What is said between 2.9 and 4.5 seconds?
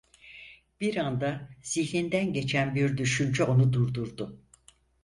düşünce onu durdurdu.